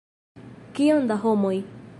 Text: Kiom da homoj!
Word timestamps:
Kiom 0.79 1.05
da 1.13 1.21
homoj! 1.27 1.57